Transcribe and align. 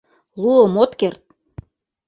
—Луым 0.41 0.75
от 0.83 0.91
керт! 0.99 1.21